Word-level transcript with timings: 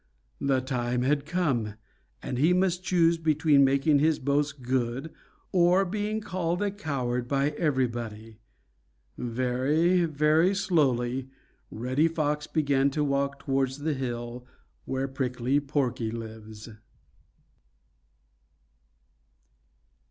The 0.39 0.61
time 0.61 1.03
had 1.03 1.27
come, 1.27 1.75
and 2.23 2.39
he 2.39 2.53
must 2.53 2.83
choose 2.83 3.19
between 3.19 3.63
making 3.63 3.99
his 3.99 4.17
boast 4.17 4.63
good 4.63 5.13
or 5.51 5.85
being 5.85 6.21
called 6.21 6.63
a 6.63 6.71
coward 6.71 7.27
by 7.27 7.51
everybody. 7.51 8.39
Very, 9.15 10.05
very 10.05 10.55
slowly, 10.55 11.29
Reddy 11.69 12.07
Fox 12.07 12.47
began 12.47 12.89
to 12.89 13.03
walk 13.03 13.37
towards 13.43 13.77
the 13.83 13.93
hill 13.93 14.43
where 14.85 15.07
Prickly 15.07 15.59
Porky 15.59 16.09
lives. 16.09 16.67